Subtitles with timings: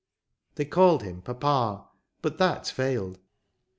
[0.55, 3.19] They called him Papa;*' but that failed.